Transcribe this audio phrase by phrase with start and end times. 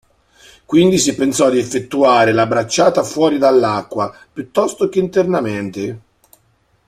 [0.65, 5.99] Quindi si pensò di effettuare la bracciata fuori dall'acqua piuttosto che internamente.